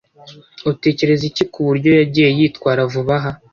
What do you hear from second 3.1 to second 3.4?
aha?